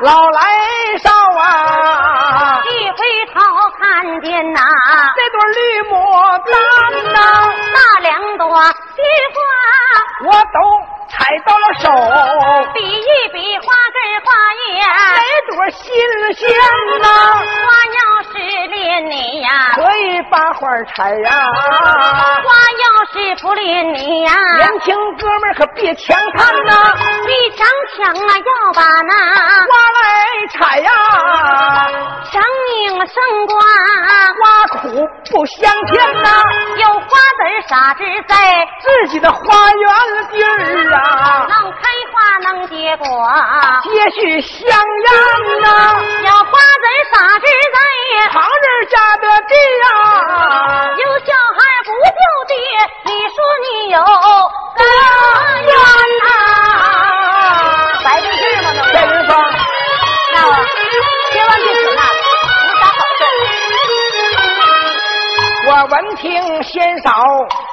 [0.00, 0.40] 老来
[1.02, 2.96] 少啊，一回
[3.32, 3.40] 头
[3.78, 4.60] 看见呐，
[5.16, 5.92] 这朵绿牡
[6.50, 7.18] 丹呐，
[7.72, 8.46] 那两朵
[8.94, 9.02] 菊
[9.34, 9.38] 花
[10.26, 10.85] 我都。
[11.26, 11.90] 采到了手，
[12.72, 14.30] 比一比花根花
[14.68, 15.18] 叶，哪
[15.50, 15.82] 朵新
[16.36, 16.48] 鲜
[17.02, 17.04] 呐？
[17.66, 17.98] 花要
[18.30, 18.34] 是
[18.68, 21.52] 恋你呀，可以把花采呀。
[22.44, 26.94] 花要是不恋你呀，年轻哥们可别强看呐。
[27.26, 27.66] 你强
[27.96, 29.12] 强啊，要把那
[29.66, 30.06] 花来
[30.52, 30.90] 采呀。
[32.30, 33.56] 生命胜瓜
[34.38, 36.28] 花苦不香甜呐。
[36.76, 36.88] 有
[37.68, 38.34] 花籽撒植在
[38.80, 39.88] 自己的花园
[40.30, 41.46] 地儿啊。
[41.48, 41.78] 能开
[42.12, 42.14] 花
[42.52, 43.06] 能结果，
[43.82, 45.68] 结许香烟呐。
[46.24, 47.78] 小花籽撒植在
[48.30, 49.86] 旁人家的地啊。
[50.96, 52.54] 有小孩不就地，
[53.04, 53.98] 你说你有
[54.76, 54.80] 个
[55.62, 55.70] 冤
[56.22, 56.24] 呐？
[58.04, 58.66] 白对劲吗？
[58.76, 59.30] 那在人说，
[60.32, 60.50] 那我
[61.32, 62.00] 千万别死那，
[65.84, 67.12] 闻听先嫂。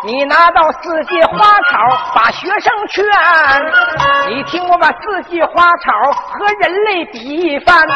[0.06, 3.04] 你拿到四季花草，把学生劝。
[4.28, 7.88] 你听我把四季花草和人类比一番。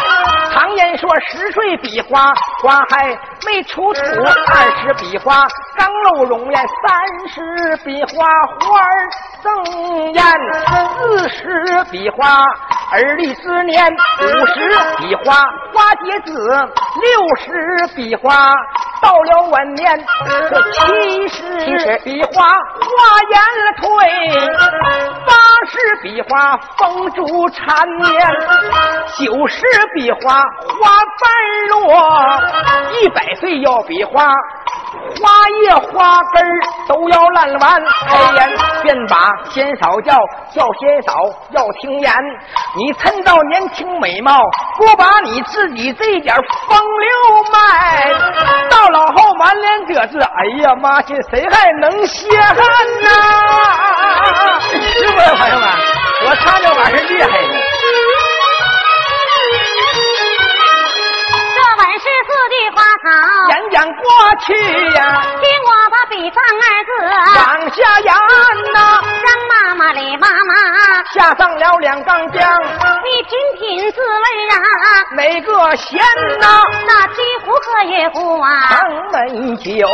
[0.51, 3.07] 常言说十岁比花，花还
[3.46, 5.46] 没出土；二十比花，
[5.78, 8.25] 刚露容颜；三十比花，
[8.62, 9.09] 花儿
[9.44, 10.23] 争艳；
[10.97, 12.46] 四十比花，
[12.91, 13.85] 儿立之年；
[14.22, 15.34] 五十比花，
[15.73, 16.34] 花结子；
[17.01, 18.53] 六十比花，
[19.07, 19.97] 到了晚年；
[20.73, 21.38] 七十。
[22.03, 22.91] 笔花花
[23.31, 23.40] 颜
[23.78, 23.88] 退，
[25.25, 25.31] 八
[25.66, 28.22] 十笔花风烛缠绵，
[29.17, 31.29] 九十笔花花瓣
[31.69, 31.79] 落，
[33.00, 34.28] 一百岁要笔花。
[35.19, 36.44] 花叶花根
[36.88, 39.18] 都要烂完，开眼便把
[39.50, 40.13] 仙嫂叫，
[40.53, 41.13] 叫仙嫂
[41.52, 42.12] 要听言。
[42.75, 44.40] 你趁到年轻美貌，
[44.78, 46.35] 不把你自己这点
[46.68, 47.09] 风流
[47.52, 48.12] 卖，
[48.69, 52.56] 到老后满脸褶子，哎呀妈亲，谁还能稀罕
[53.03, 53.09] 呐？
[54.69, 55.68] 是不是朋友们？
[56.25, 57.29] 我唱这玩意儿厉害
[62.47, 63.50] 的。
[63.50, 64.03] 演讲过
[64.46, 64.53] 去
[64.94, 66.90] 呀，听我把比方二字
[67.35, 68.13] 往下言
[68.74, 69.02] 呐。
[69.25, 74.56] 张妈妈李妈妈下上了两缸姜，你品品滋味啊。
[75.12, 76.00] 哪个咸
[76.40, 76.63] 呐？
[76.88, 78.50] 那鸡糊和野糊啊。
[78.69, 79.88] 城门酒，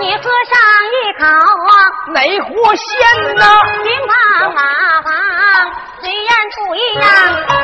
[0.00, 0.54] 你喝上
[0.92, 1.72] 一口啊。
[2.12, 3.44] 哪壶鲜呐？
[3.82, 4.62] 平房马
[5.02, 5.83] 房。
[6.04, 7.08] 虽然不一样，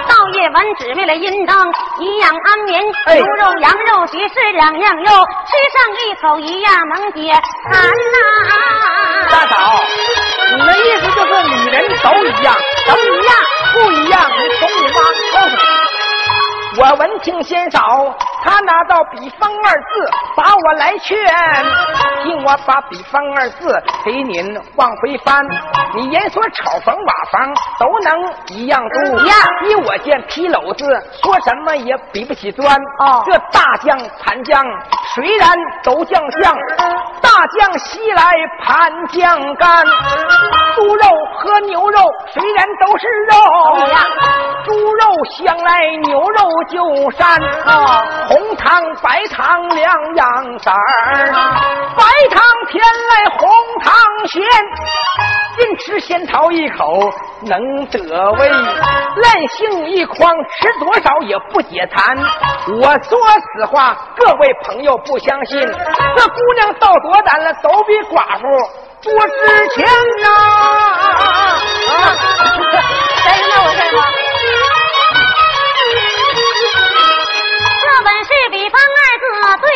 [0.08, 1.54] 到夜晚只为了阴灯，
[1.98, 2.80] 一样安眠。
[3.14, 5.04] 牛肉、羊肉皆是两样肉，
[5.44, 7.30] 吃上一口一样能解
[7.70, 9.28] 馋呐。
[9.30, 9.84] 大嫂，
[10.56, 12.56] 你的意思就是女人都一样，
[12.88, 13.34] 都一样，
[13.74, 14.30] 不一样？
[14.38, 15.00] 你从你妈
[15.34, 15.89] 告诉我
[16.78, 17.80] 闻听先少。
[18.42, 21.18] 他拿到“比方”二字，把我来劝。
[22.22, 25.44] 听我把“比方”二字给您往回翻。
[25.94, 29.36] 你言说炒房瓦房都能一样住，一样。
[29.66, 30.84] 依我见皮篓子
[31.22, 32.74] 说什么也比不起砖。
[33.00, 34.64] 哦，这大将残将
[35.14, 35.50] 虽然
[35.82, 36.56] 都将相，
[37.32, 39.84] 大酱西来盘酱干。
[40.74, 41.04] 猪肉
[41.38, 41.98] 和牛肉
[42.32, 44.04] 虽然都是肉，呀。
[44.64, 46.82] 猪肉香来牛肉就
[47.12, 47.24] 膻。
[47.64, 48.04] 啊。
[48.28, 51.32] 红糖白糖两样色儿，
[51.96, 53.48] 白糖甜来红
[53.84, 53.92] 糖
[54.28, 54.42] 咸，
[55.60, 57.12] 人吃仙桃一口
[57.42, 62.16] 能得胃，烂杏一筐吃多少也不解馋。
[62.80, 63.18] 我说
[63.54, 68.46] 实话，各位朋友不相信，这姑娘到多胆了，都比寡妇
[69.02, 69.86] 多值钱
[70.22, 70.28] 呐！
[71.88, 71.92] 啊，
[73.24, 73.98] 再让我再吗？
[78.02, 79.24] 本是比方二字
[79.60, 79.68] 对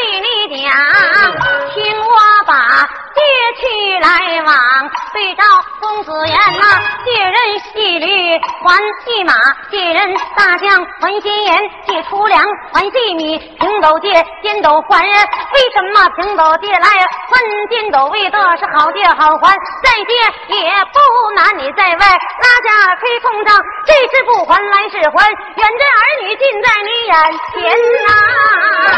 [5.34, 5.42] 对照
[5.80, 9.34] 公子言呐，借人细驴还细马，
[9.70, 11.58] 借人大将还新言，
[11.88, 12.40] 借粗粮
[12.72, 15.12] 还细米，平斗借颠斗还人。
[15.16, 18.06] 为什么平斗借来还尖斗？
[18.12, 21.58] 为的是好借好还，再借也不难。
[21.58, 27.14] 你在外拉架推空账，这是不还来是还，远在儿女近在你眼
[27.50, 27.74] 前
[28.06, 28.08] 呐。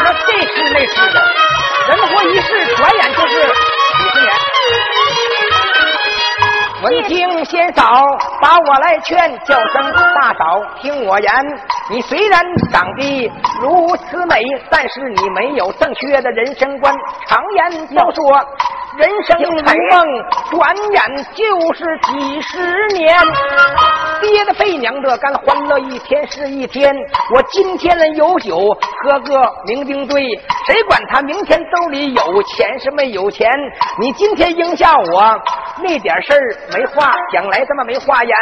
[0.03, 1.17] 那这是那是的，
[1.89, 3.41] 人活一世，转眼就是
[3.97, 4.46] 几十年。
[6.87, 7.83] 闻听先嫂
[8.41, 11.29] 把我来劝，叫声大嫂听我言。
[11.89, 12.41] 你虽然
[12.71, 13.29] 长得
[13.61, 14.41] 如此美，
[14.71, 16.95] 但是你没有正确的人生观。
[17.27, 18.41] 常言都说。
[18.95, 20.07] 人生如梦，
[20.49, 23.15] 转眼就是几十年。
[24.21, 26.95] 爹的背娘的干欢乐一天是一天。
[27.35, 28.57] 我今天有酒
[29.03, 29.35] 喝个
[29.67, 30.23] 酩酊醉，
[30.65, 33.47] 谁管他明天兜里有钱是没有钱？
[33.99, 35.39] 你今天应下我
[35.79, 38.35] 那点事儿没话，将来他妈没话言。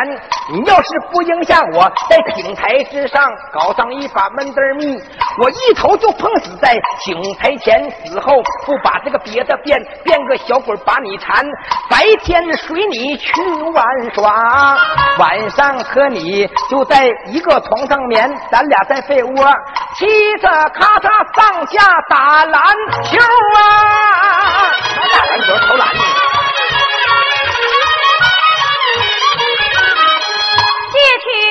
[0.51, 5.01] 你要是不应下我，在井台之上搞上一把闷墩蜜，
[5.39, 7.89] 我一头就碰死在井台前。
[8.05, 8.33] 死后
[8.65, 11.45] 不把这个别的变，变个小鬼把你缠。
[11.89, 13.31] 白天随你去
[13.73, 14.77] 玩耍，
[15.17, 18.31] 晚上和你就在一个床上眠。
[18.51, 19.33] 咱俩在被窝，
[19.95, 20.05] 骑
[20.41, 21.79] 着咔嚓上下
[22.09, 22.61] 打篮
[23.03, 23.17] 球
[23.57, 24.71] 啊！
[25.11, 26.24] 打篮球投篮呢。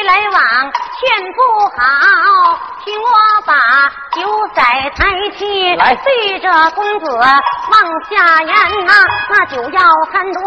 [0.05, 1.41] 来往劝不
[1.77, 2.59] 好。
[2.85, 3.55] 听我把
[4.15, 4.23] 酒
[4.55, 4.65] 盏
[4.95, 7.25] 抬起，对着公子往
[8.09, 8.93] 下言呐。
[9.29, 9.81] 那酒要
[10.13, 10.43] 贪多，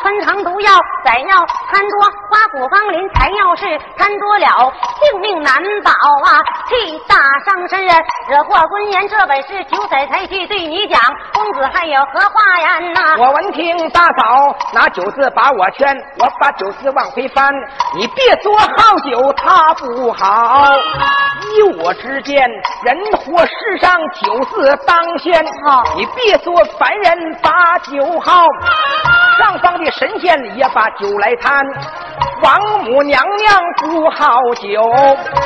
[0.00, 0.70] 穿肠毒药；
[1.04, 3.64] 宰要贪多，花骨芳林；才要是
[3.98, 6.40] 贪多了，性命难保啊！
[6.68, 7.84] 气大伤身，
[8.28, 9.06] 惹祸婚言。
[9.08, 10.98] 这本是九载抬起对你讲，
[11.34, 13.16] 公子还有何话言呐？
[13.18, 17.52] 我闻听大嫂拿酒字把我劝，我把酒字往回翻，
[17.94, 20.72] 你别说好酒他不好，
[21.52, 22.48] 依我之见，
[22.84, 25.44] 人活世上酒字当先。
[25.96, 28.44] 你别说凡人把酒好，
[29.38, 31.64] 上方的神仙也把酒来贪。
[32.42, 34.82] 王母娘娘不好酒，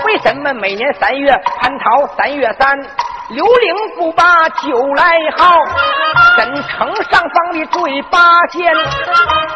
[0.06, 2.78] 为什么每年三月蟠桃三月三，
[3.31, 5.56] 刘伶不把酒来好？
[6.37, 8.19] 怎成上方的醉八
[8.52, 8.72] 仙？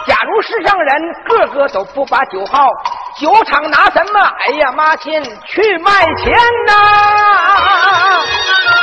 [0.06, 2.68] 假如世上人个个都不把酒好。
[3.18, 4.20] 酒厂拿什么？
[4.20, 6.32] 哎呀，妈亲去卖钱
[6.66, 6.72] 呐！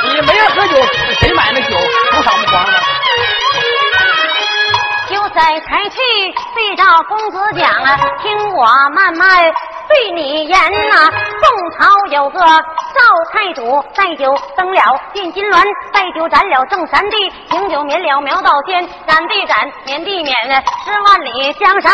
[0.04, 0.76] 你没人喝酒，
[1.20, 1.76] 谁买那酒？
[2.10, 2.72] 不少不黄的？
[5.08, 5.96] 就在财气
[6.54, 9.26] 对照公子讲啊，听我慢慢
[9.88, 11.10] 对你言呐。
[11.38, 13.00] 宋朝有个赵
[13.32, 14.80] 太祖，带酒登了
[15.12, 15.62] 进金銮，
[15.92, 17.16] 带酒斩了正三弟，
[17.50, 20.34] 行酒免了苗道仙，斩地斩，免地免，
[20.84, 21.92] 十万里江山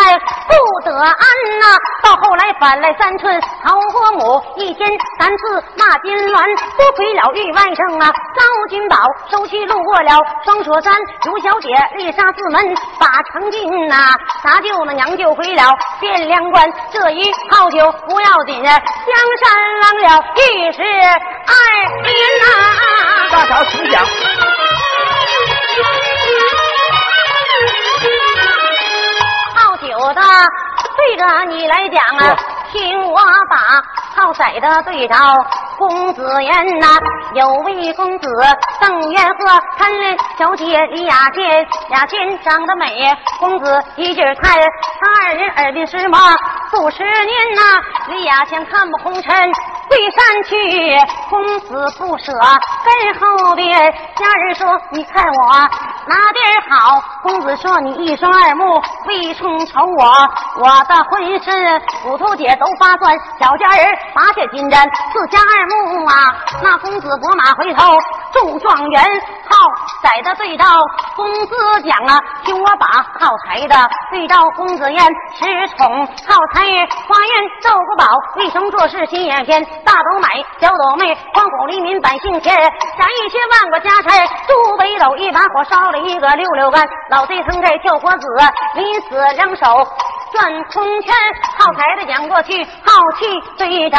[0.48, 1.14] 不得安
[1.60, 1.76] 呐。
[2.02, 4.88] 到后来反来三寸曹国母，一天
[5.18, 6.36] 三次骂金銮，
[6.76, 8.96] 多亏了玉外甥啊，赵君宝
[9.30, 10.94] 收去路过了双锁山，
[11.26, 15.62] 卢小姐丽杀四门把成进呐，搭救那娘就回了
[16.00, 18.72] 汴梁关，这一泡酒不要紧，江
[19.42, 19.44] 山
[19.80, 21.54] 浪了一十二
[22.02, 22.44] 年呐。
[23.30, 24.04] 大嫂请讲。
[29.54, 30.20] 好酒的。
[30.94, 32.36] 对着你来讲啊，
[32.70, 33.18] 听我
[33.50, 33.82] 把
[34.14, 35.16] 好色的对照
[35.76, 36.86] 公子言呐。
[37.34, 38.28] 有位公子
[38.80, 39.90] 邓元和，看
[40.38, 44.54] 小姐李雅倩，雅倩长得美，公子一劲看，
[45.00, 46.18] 他二人耳鬓厮磨
[46.72, 47.62] 数十年呐。
[48.08, 49.71] 李雅倩看破红尘。
[49.92, 50.56] 退山去，
[51.28, 53.92] 公子不舍跟后边。
[54.16, 55.52] 家人说：“你看我
[56.06, 60.04] 哪点好？”公子说：“你一双二目为冲瞅我，
[60.62, 64.80] 我的浑身骨头节都发酸。”小家人拔下金针，
[65.12, 66.36] 四下二目啊！
[66.62, 67.98] 那公子拨马回头
[68.32, 69.02] 中状元，
[69.50, 69.56] 好
[70.02, 70.64] 宰的对照
[71.14, 72.18] 公子讲啊！
[72.46, 72.86] 听我把
[73.20, 75.04] 好才的对照公子言，
[75.38, 78.06] 十宠好才花园周国宝，
[78.36, 79.62] 为什么做事心眼偏？
[79.84, 80.28] 大斗买，
[80.60, 82.52] 小斗卖，黄虎黎民百姓钱，
[82.98, 84.26] 攒一些万国家财。
[84.46, 88.26] 朱北斗一把火烧了一个六六干，老贼曾在跳国子，
[88.74, 89.86] 临死两手。
[90.32, 91.14] 转空拳，
[91.58, 93.26] 好财的讲过去，好气
[93.58, 93.98] 对照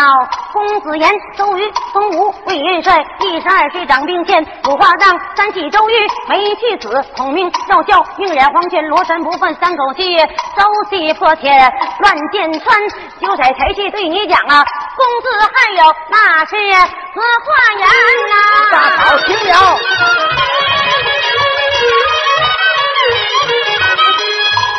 [0.52, 1.08] 公子言。
[1.38, 5.94] 周瑜、东吴魏元帅，一十二岁掌兵线，五花帐三气周瑜
[6.28, 12.80] 没气死，孔明要叫宁远黄泉，罗山不犯三口气，周西破天乱箭穿。
[13.20, 16.52] 九彩才气对你讲啊，公子还有那是
[17.14, 17.48] 此话
[17.78, 17.84] 言
[18.30, 18.36] 呐。
[18.72, 19.54] 大嫂听了。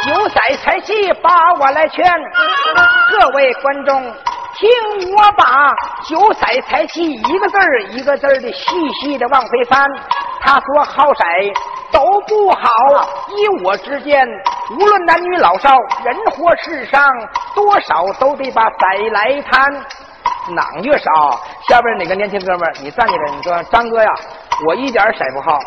[0.07, 2.05] 九色财气把我来劝，
[3.11, 4.03] 各位观众
[4.55, 5.75] 听我把
[6.07, 9.89] 九色财气一个字儿一个字儿的细细的往回翻。
[10.41, 11.25] 他说好色
[11.91, 12.61] 都不好，
[13.31, 14.29] 依我之见，
[14.79, 15.71] 无论男女老少，
[16.05, 17.09] 人活世上
[17.55, 18.77] 多少都得把色
[19.11, 19.85] 来贪。
[20.51, 21.41] 哪越少？
[21.69, 24.11] 下边哪个年轻哥们儿，你站起来，你说张哥呀，
[24.67, 25.59] 我一点色不好。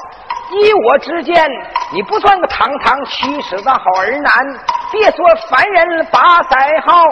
[0.51, 1.49] 依我之见，
[1.91, 4.59] 你不算个堂堂七尺的好儿男。
[4.91, 5.17] 别说
[5.49, 7.09] 凡人把赛好，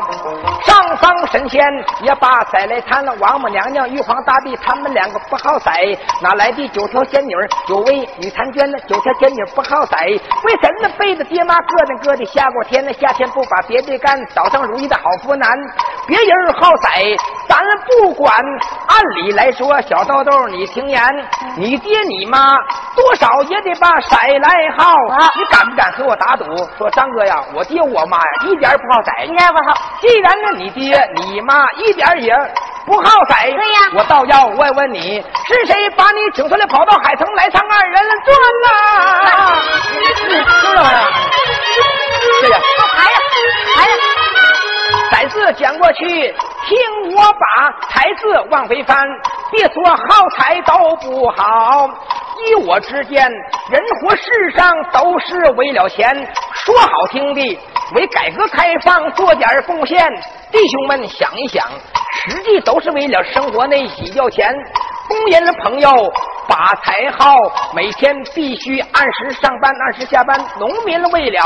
[0.64, 1.62] 上方神仙
[2.02, 3.14] 也把赛来谈了。
[3.20, 5.82] 王母娘娘、玉皇大帝他们两个不好赛，
[6.22, 7.34] 哪来的九条仙女？
[7.68, 8.78] 九位女婵娟呢？
[8.88, 12.94] 九条仙女不好赛，为什么背着爹妈各的各的下过天呢？
[12.94, 15.50] 夏天不把别的干，早上如意的好福难。
[16.08, 17.02] 别人好赛，
[17.48, 18.34] 咱不管。
[18.88, 21.02] 按理来说，小豆豆你听言，
[21.58, 22.38] 你爹你妈
[22.96, 24.96] 多少也得把色来好。
[25.36, 26.46] 你敢不敢和我打赌？
[26.78, 29.76] 说张哥呀，我爹我妈呀，一点不好赛，一点不好。
[30.00, 32.34] 既然呢，你爹你妈一点也
[32.86, 38.68] 不好色，对呀，我倒要问问你，是谁把你请出来，跑到海城来唱二人转呐？
[40.16, 40.44] 是不是？
[42.42, 42.58] 对呀，
[42.98, 43.18] 来呀，
[43.76, 43.92] 来呀！
[45.12, 46.06] 再次讲过去，
[46.66, 49.08] 听我把台字往回翻，
[49.52, 51.90] 别说好彩都不好。
[52.38, 53.32] 依我之见，
[53.70, 54.24] 人活世
[54.56, 56.14] 上都是为了钱，
[56.66, 57.60] 说好听的
[57.94, 60.04] 为改革开放做点贡献，
[60.52, 61.64] 弟兄们想一想，
[62.24, 64.52] 实际都是为了生活那几要钱。
[65.08, 66.12] 工人的朋友
[66.48, 67.36] 把财耗，
[67.76, 70.44] 每天必须按时上班，按时下班。
[70.60, 71.40] 农民为了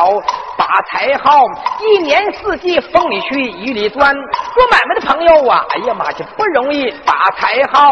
[0.57, 1.43] 把财耗，
[1.81, 4.15] 一年四季风里去，雨里钻。
[4.53, 7.91] 做买卖的朋友啊，哎呀妈，就不容易把财耗。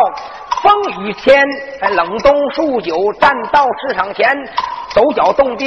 [0.63, 0.73] 风
[1.03, 1.45] 雨天，
[1.91, 4.35] 冷冬数九，站到市场前，
[4.93, 5.65] 手脚冻得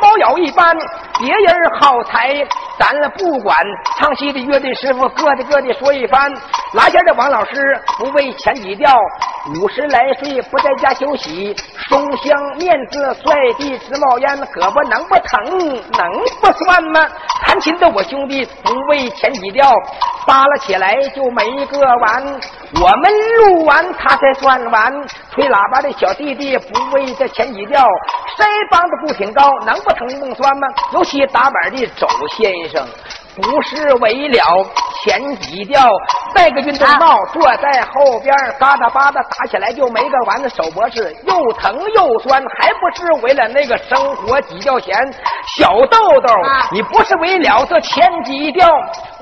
[0.00, 0.76] 猫咬一般。
[1.18, 2.32] 别人好财，
[2.78, 3.54] 咱不管。
[3.98, 6.32] 唱戏的乐队师傅，各的各的说一番。
[6.72, 7.52] 拿钱的王老师
[7.98, 8.90] 不为钱几吊，
[9.48, 11.56] 五十来岁不在家休息，
[11.88, 17.08] 松香面子帅的直冒烟，胳膊能不疼能不酸吗？
[17.46, 19.72] 弹琴的我兄弟不为前几吊，
[20.26, 22.22] 扒拉起来就没个完。
[22.82, 24.92] 我们录完他才算完，
[25.32, 27.80] 吹喇叭的小弟弟不为这前几吊，
[28.36, 30.68] 腮帮子不挺高，能不疼不酸吗？
[30.92, 32.06] 尤其打板的周
[32.36, 32.86] 先生。
[33.36, 34.66] 不是为了
[35.02, 35.88] 前几调，
[36.34, 44.94] 戴个运动帽坐在后边，嘎达巴达打起来就没个完的手脖子又疼又酸，还不是为了那个生活几吊钱？
[45.56, 46.34] 小豆豆，
[46.72, 48.68] 你不是为了这前几调？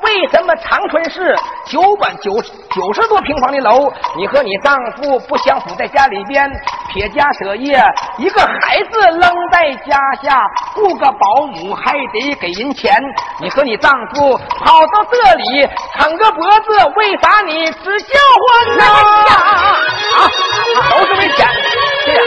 [0.03, 1.37] 为什么长春市
[1.67, 2.33] 九百九
[2.71, 6.49] 九十多平方的楼，你和你丈夫不相处在家里边，
[6.89, 7.83] 撇家舍业，
[8.17, 10.41] 一个孩子扔在家下，
[10.75, 12.97] 雇个保姆还得给人钱，
[13.41, 18.85] 你和你丈夫跑到这里啃个脖子，为啥你只叫唤呢？
[20.17, 20.19] 啊，
[20.91, 21.49] 都是为钱，
[22.05, 22.21] 对呀。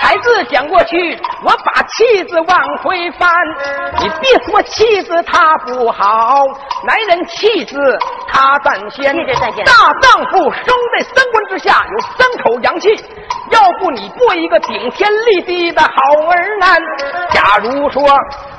[0.00, 3.28] 孩子讲过去，我把妻子往回翻。
[4.00, 6.46] 你别说妻子他不好，
[6.84, 7.76] 男人妻子
[8.26, 9.14] 他占先。
[9.64, 10.64] 大丈夫生
[10.96, 12.88] 在三观之下，有三口阳气。
[13.50, 15.90] 要不你做一个顶天立地的好
[16.30, 16.80] 儿男。
[17.30, 18.02] 假如说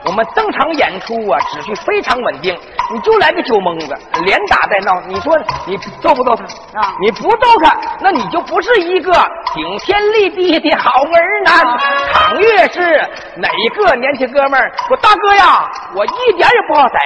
[0.05, 2.57] 我们登场演出啊，秩序非常稳定，
[2.93, 3.93] 你就来个酒蒙子，
[4.23, 6.43] 连打带闹，你说你揍不揍他？
[6.79, 9.11] 啊，你不揍他，那你就不是一个
[9.53, 11.65] 顶天立地的好儿男。
[12.13, 16.99] 倘若是哪个年轻哥们儿说大哥呀，我一点也不好宰，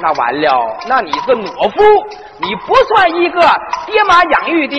[0.00, 1.82] 那完了，那你是懦夫，
[2.38, 3.40] 你不算一个
[3.86, 4.76] 爹妈养育的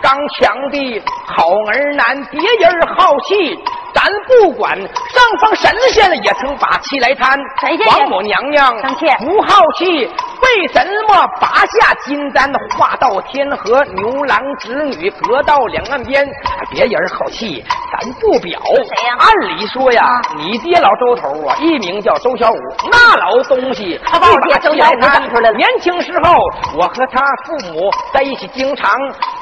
[0.00, 1.92] 刚强的好儿。
[1.94, 3.58] 男别人好气，
[3.92, 4.74] 咱不管。
[4.78, 7.38] 上方神仙也曾把气来贪。
[7.86, 8.74] 王母娘娘
[9.18, 10.08] 不好气，
[10.42, 13.82] 为什么拔下金簪化到天河？
[13.94, 16.26] 牛郎织女隔到两岸边。
[16.70, 18.60] 别人好气，咱不表。
[18.64, 19.16] 谁呀？
[19.18, 22.58] 按理说呀，你爹老周头啊，艺名叫周小五，
[22.90, 25.56] 那老东西他把我爹周小五出来了。
[25.56, 26.34] 年轻时候，
[26.76, 28.90] 我和他父母在一起，经常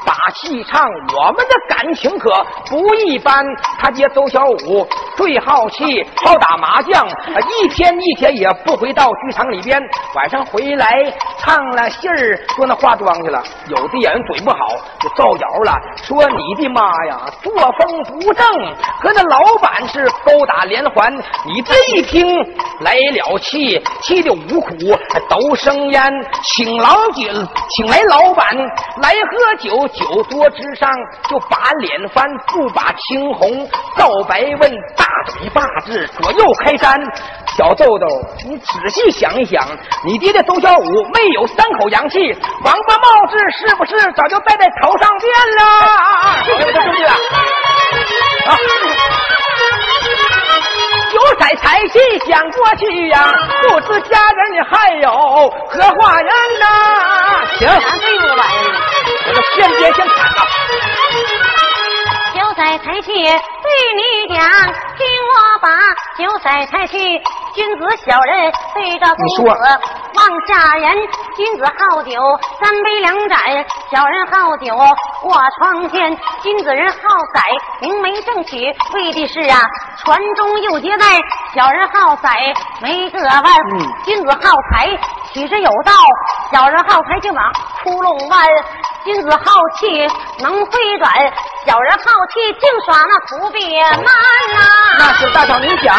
[0.05, 2.31] 把戏唱，我们的感情可。
[2.69, 3.43] 不一般，
[3.79, 7.07] 他爹周小五最好气，好打麻将，
[7.61, 9.81] 一天一天也不回到剧场里边。
[10.15, 10.90] 晚上回来
[11.37, 13.43] 唱了戏儿，说那化妆去了。
[13.67, 14.57] 有的演员嘴不好，
[14.99, 18.45] 就造谣了，说你的妈呀，作风不正，
[19.01, 21.13] 和那老板是勾打连环。
[21.45, 22.25] 你这一听
[22.81, 24.75] 来了气，气的五苦
[25.29, 26.11] 都生烟，
[26.43, 27.27] 请老酒，
[27.69, 28.55] 请来老板
[29.01, 30.89] 来喝酒，酒桌之上
[31.29, 32.29] 就把脸翻。
[32.47, 36.99] 不把青红皂白问，大嘴巴子左右开山。
[37.55, 38.07] 小豆豆，
[38.45, 39.65] 你仔细想一想，
[40.05, 42.17] 你爹爹周小五没有三口阳气，
[42.63, 45.61] 王八帽子是不是早就戴在头上边了？
[46.45, 47.15] 对不对，兄弟啊？
[51.11, 53.31] 九彩财气讲过去呀，
[53.67, 55.09] 不知家人你还有
[55.69, 56.27] 何话言
[56.59, 56.65] 呐？
[57.57, 57.69] 行，
[58.01, 58.73] 这个玩意儿，
[59.27, 60.41] 我这先别先砍了。
[62.53, 63.23] 在才去对
[63.95, 65.69] 你讲，听我把
[66.17, 66.97] 九彩财气。
[67.55, 69.57] 君子小人对着公子往
[70.47, 70.95] 下人，
[71.35, 72.11] 君子好酒
[72.59, 73.39] 三杯两盏，
[73.91, 76.17] 小人好酒卧床前。
[76.41, 76.97] 君子人好
[77.33, 77.41] 宰，
[77.81, 78.57] 明媒正娶，
[78.93, 79.59] 为的是啊
[80.03, 81.05] 传宗又接代。
[81.53, 83.43] 小人好宰没个弯，
[84.03, 84.87] 君子好财
[85.33, 85.93] 取之有道，
[86.51, 87.43] 小人好财就往
[87.83, 88.47] 窟窿弯。
[89.03, 90.07] 君子好气
[90.43, 91.11] 能回转，
[91.65, 91.99] 小人好
[92.33, 94.59] 气净耍那土鳖慢呐。
[94.99, 95.95] 那是大嫂您讲。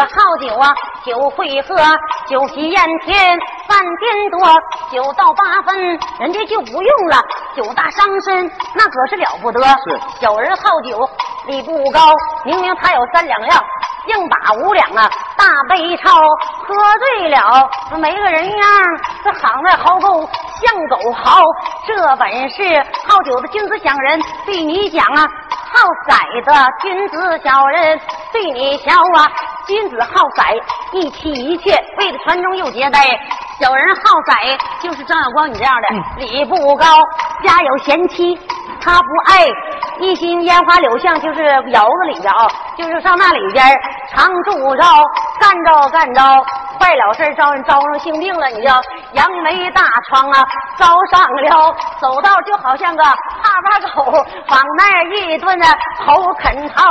[0.00, 0.74] 好酒啊，
[1.04, 1.76] 酒会喝，
[2.28, 3.38] 酒席宴天
[3.68, 4.46] 饭天多，
[4.90, 7.22] 酒到八分人家就不用了，
[7.54, 9.60] 酒大伤身，那可是了不得。
[9.60, 10.98] 是小人好酒，
[11.46, 12.00] 礼不高，
[12.44, 13.54] 明明他有三两料。
[14.06, 16.12] 硬把五两啊大杯抄，
[16.64, 16.76] 喝
[17.18, 18.58] 醉了没个人样，
[19.24, 20.20] 这躺在壕沟
[20.60, 21.42] 像狗嚎。
[21.84, 22.62] 这本是
[23.04, 28.00] 好酒的君子小人对你讲啊，好色的君子小人
[28.32, 29.26] 对你瞧啊。
[29.66, 30.42] 君子好色，
[30.92, 33.00] 一妻一妾，为了传宗又接代；
[33.60, 34.32] 小人好色，
[34.80, 35.88] 就是张小光你这样的，
[36.24, 36.84] 礼不高，
[37.42, 38.38] 家有贤妻。
[38.78, 39.44] 他不爱
[39.98, 43.64] 一心烟花柳巷，就是窑子里边啊，就是上那里边
[44.10, 44.82] 常住着，
[45.40, 46.22] 干着干着
[46.78, 48.80] 坏了事招人招上性病了，你叫
[49.12, 50.44] 杨梅大疮啊，
[50.76, 53.16] 招上了，走道就好像个哈
[53.64, 54.12] 巴狗，
[54.50, 55.66] 往那一蹲呢，
[56.04, 56.84] 头啃桃，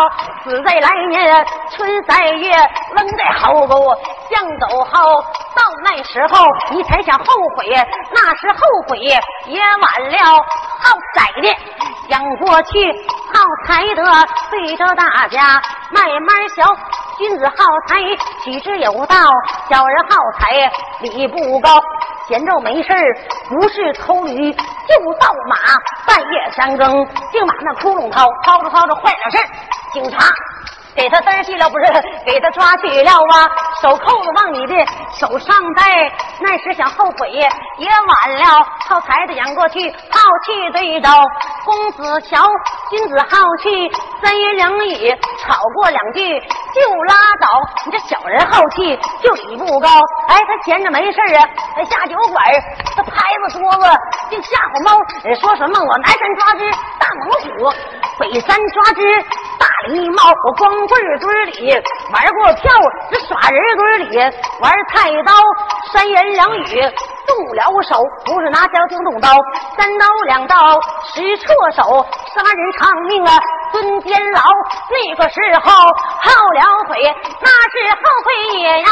[0.43, 2.51] 死在来年春三月，
[2.95, 3.95] 扔在壕沟，
[4.29, 5.23] 像走蒿。
[5.55, 7.25] 到那时候你才想后
[7.57, 7.65] 悔，
[8.13, 9.17] 那时后悔也
[9.81, 10.35] 晚了。
[10.85, 11.55] 好宰的
[12.07, 12.79] 讲过去，
[13.33, 14.03] 好财德
[14.51, 16.63] 对着大家慢慢学。
[17.17, 17.53] 君子好
[17.87, 17.95] 财
[18.43, 19.15] 取之有道，
[19.69, 20.69] 小人好财
[21.01, 21.81] 礼不高。
[22.27, 22.89] 闲着没事
[23.49, 25.55] 不是偷驴就盗马，
[26.05, 29.37] 半夜三更净把那窟窿掏，掏着掏着坏了事
[29.93, 30.25] 警察。
[30.95, 31.85] 给他登去了，不是
[32.25, 33.49] 给他抓去了啊！
[33.81, 34.73] 手扣子往你的
[35.19, 37.43] 手上戴，那时想后悔也
[37.89, 38.65] 晚了。
[38.87, 41.09] 靠财的养过去，好气对着
[41.65, 42.47] 公子瞧，
[42.89, 43.91] 君子好气，
[44.23, 47.47] 三言两语吵过两句就拉倒。
[47.85, 49.89] 你这小人好气就理不高，
[50.29, 51.43] 哎，他闲着没事啊，
[51.83, 52.43] 下酒馆
[52.95, 53.11] 他拍
[53.47, 53.85] 子桌子
[54.31, 54.95] 就吓唬猫，
[55.41, 57.73] 说什么我南山抓只大猛虎，
[58.17, 59.01] 北山抓只
[59.85, 60.65] 大狸猫，我光。
[60.87, 61.73] 棍堆里
[62.11, 62.71] 玩过票，
[63.11, 64.17] 这耍人堆里
[64.59, 65.33] 玩菜刀，
[65.91, 66.81] 三言两语
[67.27, 69.29] 动了手，不是拿小青动刀，
[69.77, 70.55] 三刀两刀
[71.13, 73.39] 使错手，杀人偿命啊，
[73.73, 74.41] 蹲监牢。
[74.89, 78.87] 那个时候后了悔，那是后悔也呀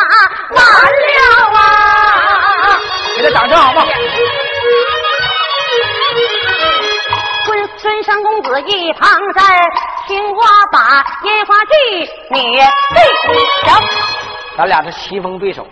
[0.52, 1.60] 晚了啊！
[3.18, 3.84] 给他掌声好吗？
[7.46, 9.42] 孙孙山公子一旁在。
[10.08, 11.72] 青蛙把烟花剧
[12.30, 12.64] 女对
[13.66, 13.82] 讲，
[14.58, 15.66] 咱俩是棋逢对手。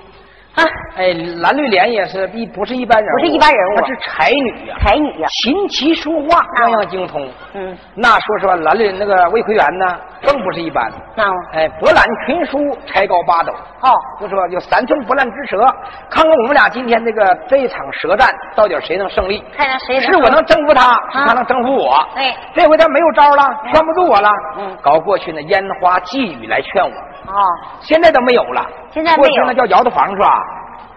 [0.56, 0.64] 啊，
[0.98, 7.26] 哎，蓝绿莲也是一不是一般人，不是一般人物，她是才女呀，才女呀，琴棋书画样样精通。
[7.54, 10.84] 嗯，那说实话，蓝绿那个魏奎元呢，更不是一般。
[11.16, 13.54] 啊，哎，博览群书，才高八斗。
[13.82, 15.66] 哦，就说有三寸不烂之舌。
[16.10, 19.42] 看看我们俩今天这个这一场舌战，到底谁能胜利？
[19.56, 21.96] 看看谁是我能征服他，是他能征服我。
[22.16, 24.30] 哎，这回他没有招了，劝不住我了。
[24.60, 26.92] 嗯，搞过去那烟花寄语来劝我。
[27.28, 27.34] 哦，
[27.82, 28.66] 现在都没有了。
[28.92, 30.44] 现在过去那叫窑子房是吧？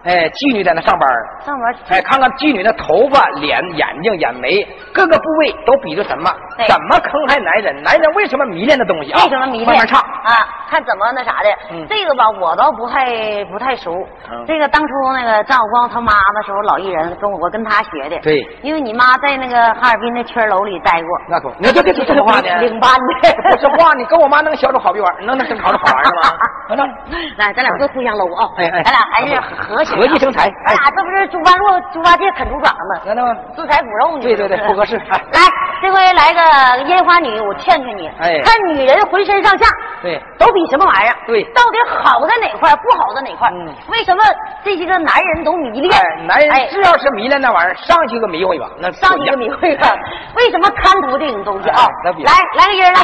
[0.05, 1.09] 哎，妓女在那上班
[1.43, 1.73] 上班。
[1.89, 4.61] 哎，看看妓女的头发、脸、眼睛、眼眉
[4.93, 6.29] 各个部位都比着什么？
[6.69, 7.81] 怎么坑害男人？
[7.81, 9.23] 男人为什么迷恋的东西啊？
[9.23, 9.67] 为什么迷恋？
[9.67, 11.49] 慢慢唱啊，看怎么那啥的。
[11.71, 11.85] 嗯。
[11.89, 13.91] 这个吧，我倒不太不太熟。
[14.31, 14.45] 嗯。
[14.45, 18.19] 这个当初那个张晓光他妈那时候老艺人，跟我我跟他学的。
[18.21, 18.37] 对。
[18.61, 21.09] 因为你妈在那个哈尔滨那圈楼里待过。
[21.27, 22.61] 那可，那这这这什么话呢？
[22.61, 23.33] 领班的。
[23.51, 26.21] 不是话，你跟我妈能小丑好比玩，能能小着好玩是吗？
[27.37, 28.49] 来，咱俩别互相搂啊！
[28.57, 29.94] 哎哎，咱俩还是和谐。
[29.95, 30.49] 和气生财。
[30.65, 33.01] 咱俩这不是猪八路猪八戒啃猪爪吗？
[33.05, 34.23] 那那自采骨肉呢？
[34.23, 34.97] 对对对，不合适。
[34.97, 35.41] 来，
[35.81, 38.07] 这回来个烟花女，我劝劝你。
[38.19, 38.41] 哎。
[38.43, 39.65] 看女人浑身上下，
[40.01, 41.15] 对，都比什么玩意儿？
[41.27, 41.43] 对。
[41.53, 43.49] 到底好在哪块，不好在哪块？
[43.51, 43.73] 嗯。
[43.89, 44.23] 为什么
[44.63, 45.91] 这些个男人都迷恋？
[46.27, 49.87] 男人只要是迷恋那玩意儿，上去个迷会吧，那上去个迷会吧。
[50.35, 51.87] 为什么贪图这种东西啊？
[52.05, 52.13] 来，
[52.57, 52.99] 来个音来。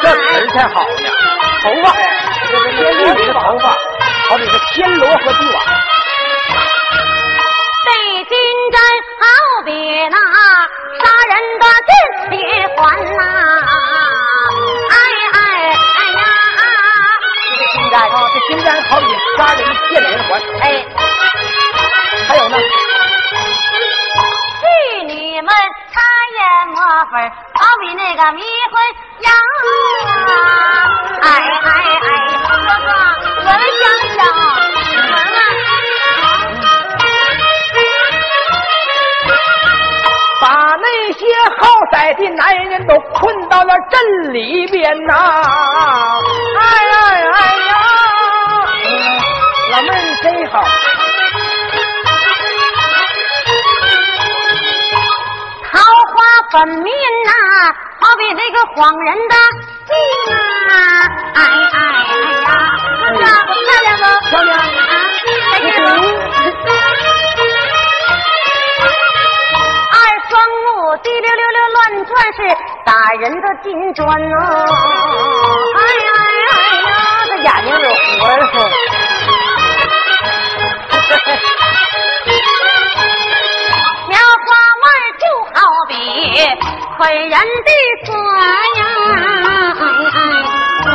[0.00, 1.08] 这词儿才好呢，
[1.62, 1.84] 头发，
[2.50, 3.64] 这这这一缕的头发，
[4.28, 4.42] 好比
[4.74, 5.56] 天罗和地网，
[7.86, 7.90] 背
[8.28, 8.30] 心
[8.70, 8.80] 针
[9.18, 9.22] 好
[9.64, 9.70] 比
[10.08, 10.16] 那
[10.98, 11.90] 杀人的金
[12.30, 12.80] 铁环
[13.16, 13.41] 呐。
[18.48, 18.86] 金簪比
[19.36, 20.28] 杀人见人还。
[20.60, 20.84] 哎，
[22.28, 22.56] 还有呢，
[24.60, 24.62] 妓
[25.06, 25.54] 女们
[25.92, 26.00] 擦
[26.34, 26.76] 眼抹
[27.10, 28.74] 粉，好比那个迷魂
[29.20, 29.30] 药
[30.28, 30.30] 啊！
[31.22, 31.26] 哎
[31.62, 31.66] 哎
[32.02, 32.04] 哎，
[32.48, 32.70] 哥哥，
[33.36, 33.50] 我们
[33.80, 33.82] 想
[34.16, 34.26] 想，闻
[40.40, 40.44] 把
[40.76, 41.20] 那些
[41.58, 41.60] 好
[41.92, 45.14] 色的男人都困到了镇里边呐！
[46.58, 47.61] 哎哎哎呀，
[49.72, 50.60] 老妹儿你真好。
[55.70, 55.80] 桃
[56.12, 56.14] 花
[56.52, 56.84] 本面
[57.24, 57.32] 呐、
[57.98, 59.34] 好比那个晃人的
[59.86, 59.90] 镜
[60.68, 60.76] 啊！
[61.36, 61.38] 哎
[61.72, 62.46] 哎哎呀，
[63.00, 63.16] 哥哥，
[63.64, 64.04] 漂亮不？
[64.28, 64.60] 漂亮啊，
[65.52, 65.86] 再见喽。
[69.88, 69.96] 二
[70.28, 70.32] 双
[70.64, 70.66] 目
[71.02, 72.38] 滴溜溜溜乱转，是
[72.84, 74.36] 打人的金砖呐、
[75.76, 75.80] 哎
[76.12, 76.54] 哎哎
[76.84, 76.92] 呀，
[77.26, 77.88] 这眼睛有
[78.20, 78.36] 活儿。
[87.02, 87.36] 本人的
[88.04, 88.14] 锁
[88.78, 88.82] 呀，
[90.84, 90.94] 哎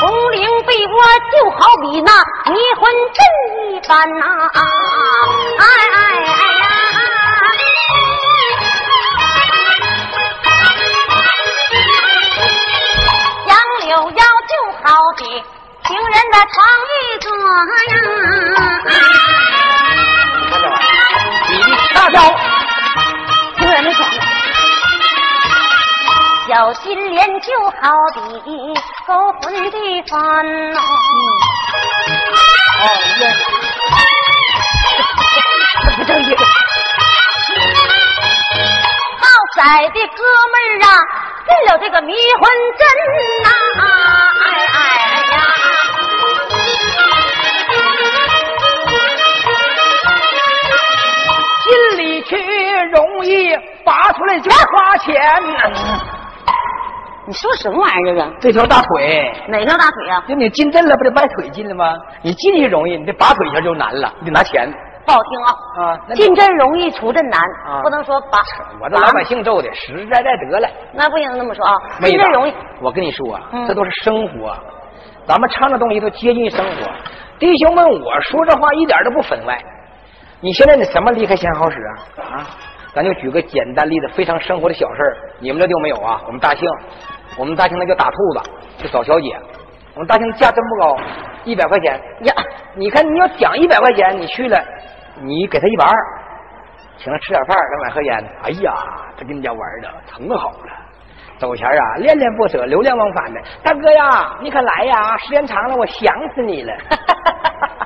[0.00, 0.94] 红绫被窝
[1.32, 2.10] 就好比那
[2.52, 2.82] 迷魂
[3.16, 3.18] 阵
[3.72, 4.35] 一般呐、啊
[15.86, 16.54] 情人的床
[16.90, 17.28] 一座
[17.90, 17.94] 呀，
[20.42, 21.14] 你看这玩意儿，
[21.46, 22.14] 比的恰巧。
[23.56, 23.98] 情人的床。
[26.48, 27.74] 小金莲就好
[28.14, 28.18] 比
[29.06, 29.08] 勾
[29.42, 30.12] 魂的幡
[30.72, 30.76] 呐，
[32.80, 32.84] 哦，
[33.20, 33.22] 耶，
[35.84, 36.28] 这不正经。
[39.18, 39.22] 好
[39.54, 39.58] 色
[39.92, 40.18] 的哥
[40.50, 40.88] 们儿啊，
[41.46, 42.42] 进了这个迷魂
[42.78, 42.82] 阵
[43.42, 43.48] 呐、
[52.84, 55.14] 容易，拔出来就花钱
[55.54, 56.00] 呐。
[57.28, 58.32] 你说什么玩意儿这个？
[58.40, 60.22] 这条大腿，哪条大腿啊？
[60.28, 61.96] 就你进阵了，不得迈腿进了吗？
[62.22, 64.72] 你进去容易，你得拔腿一下就难了，你得拿钱
[65.04, 65.50] 不好听啊！
[65.80, 66.14] 啊。
[66.14, 68.38] 进阵容易出阵难，啊不能说拔。
[68.80, 70.68] 我这老百姓揍的实实在在得了。
[70.92, 71.74] 那不能那么说啊！
[72.02, 74.56] 进阵容易，我跟你说啊，嗯这都是生活，
[75.26, 76.86] 咱们唱的东西都接近生活。
[77.40, 79.58] 弟兄们，我说这话一点都不分外。
[80.40, 82.22] 你现在你什么离开钱好使啊？
[82.22, 82.46] 啊，
[82.96, 86.22] 咱就举个简单例子，非常生活的小事儿，你们这就没有啊？
[86.26, 86.66] 我们大庆，
[87.36, 89.38] 我们大庆那叫打兔子，就找小姐。
[89.92, 90.96] 我们大庆价真不高，
[91.44, 92.34] 一百块钱呀。
[92.74, 94.58] 你看你要讲一百块钱，你去了，
[95.20, 95.94] 你给他一百二，
[96.96, 98.24] 请他吃点饭，再买盒烟。
[98.44, 98.72] 哎呀，
[99.18, 100.72] 这跟你家玩的成好了。
[101.36, 103.40] 走前啊，恋恋不舍，流连忘返的。
[103.62, 105.18] 大哥呀，你可来呀！
[105.18, 106.74] 时间长了，我想死你了。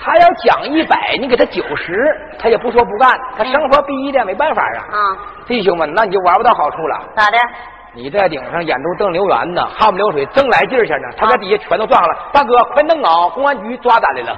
[0.00, 1.92] 他要讲一百，你给他九十，
[2.38, 3.18] 他也不说不干。
[3.36, 4.80] 他生活逼的没办法啊。
[4.90, 4.98] 啊，
[5.46, 7.00] 弟兄们，那你就玩不到好处了。
[7.16, 7.38] 咋的？
[7.94, 11.08] 你在顶上眼珠瞪溜圆呢，汗不流水，正来劲儿去呢。
[11.16, 12.16] 他在底下全都撞上了。
[12.32, 13.28] 大哥，快弄啊！
[13.34, 14.36] 公安局抓咱来了，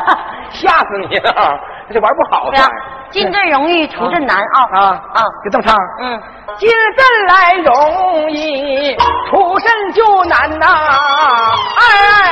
[0.50, 1.60] 吓死你了！
[1.92, 2.66] 这玩不好对啊，
[3.10, 4.60] 进阵容易出阵难啊！
[4.72, 4.80] 啊
[5.12, 5.76] 啊，就这么唱。
[6.00, 6.22] 嗯，
[6.56, 8.96] 进阵来容易，
[9.28, 11.84] 出阵就难呐、哎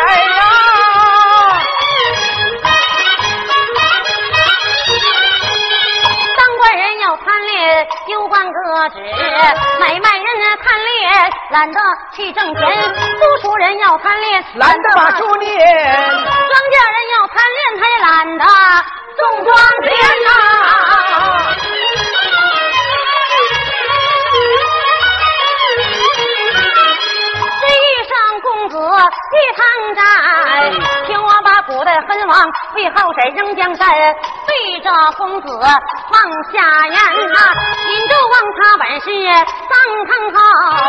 [0.06, 0.42] 哎呀！
[7.42, 9.00] 贪恋，丢官革职；
[9.80, 10.28] 买卖人
[10.62, 11.80] 贪恋，懒得
[12.12, 12.62] 去挣钱；
[13.18, 18.44] 读书人要贪恋，懒得把书念，庄稼人要贪恋，他也懒得
[19.18, 19.90] 种庄稼
[20.22, 20.28] 呐。
[27.60, 27.76] 这一
[28.08, 29.60] 上公子一趟
[29.96, 30.00] 寨，
[31.06, 33.88] 听我把古代昏王为好色扔江山，
[34.46, 35.58] 对着公子
[36.12, 36.20] 放
[36.52, 36.94] 下言
[37.32, 37.38] 呐，
[37.88, 39.06] 引着王他本是
[39.68, 39.72] 三
[40.06, 40.38] 坑好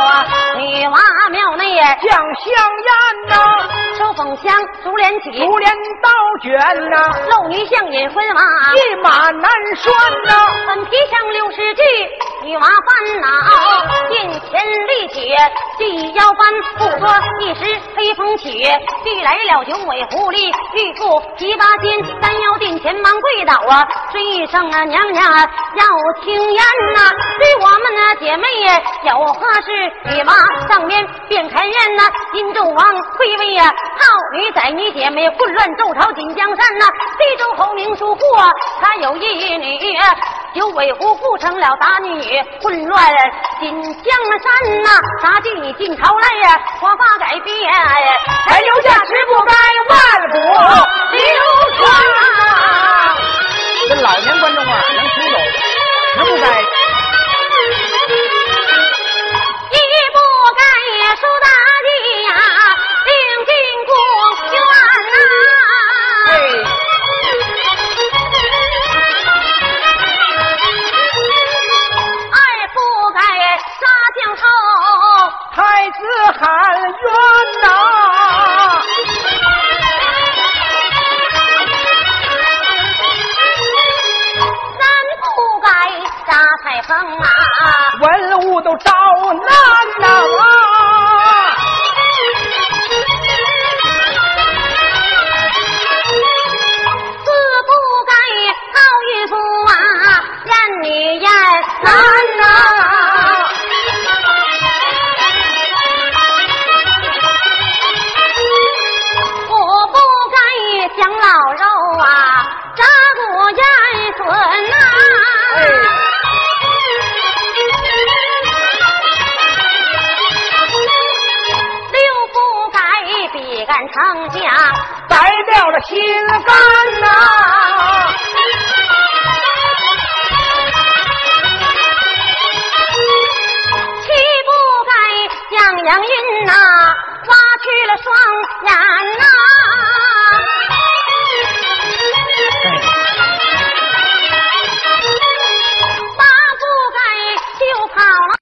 [0.03, 0.25] 啊，
[0.57, 2.51] 女娲庙内降香
[2.83, 3.31] 烟呐、
[3.97, 5.71] 收凤香竹帘起，竹帘
[6.03, 6.09] 倒
[6.41, 8.41] 卷呐、漏女相引婚娃。
[8.75, 9.93] 一马难拴
[10.25, 10.33] 呐、
[10.67, 11.81] 本皮箱六十句，
[12.43, 13.27] 女娲烦恼，
[14.09, 15.37] 殿前立帖，
[15.77, 17.07] 系腰翻，不说
[17.39, 18.59] 一时黑风起，
[19.05, 21.05] 欲来了九尾狐狸，玉兔
[21.37, 25.85] 琵琶间，三腰殿前忙跪倒啊，说一声啊，娘娘要
[26.21, 29.71] 听言呐，对我们那姐妹呀有何事，
[30.13, 30.33] 女娃
[30.67, 32.03] 上面便开言呐。
[32.33, 36.85] 荆州王会为呀，好女仔你姐妹混乱周朝锦江山呐，
[37.17, 38.27] 西周侯名属国，
[38.81, 39.97] 他有一女，
[40.53, 43.13] 九尾狐不成了打女，混乱
[43.59, 44.89] 锦江山呐，
[45.21, 47.73] 大计进朝来呀，国法改变，
[48.47, 49.53] 还有价值不该
[49.89, 50.37] 万古